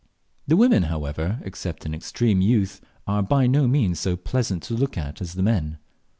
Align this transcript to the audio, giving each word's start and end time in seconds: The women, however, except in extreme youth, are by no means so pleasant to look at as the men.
The 0.47 0.57
women, 0.57 0.81
however, 0.89 1.39
except 1.43 1.85
in 1.85 1.93
extreme 1.93 2.41
youth, 2.41 2.81
are 3.05 3.21
by 3.21 3.45
no 3.45 3.67
means 3.67 3.99
so 3.99 4.15
pleasant 4.15 4.63
to 4.63 4.73
look 4.73 4.97
at 4.97 5.21
as 5.21 5.35
the 5.35 5.43
men. 5.43 5.77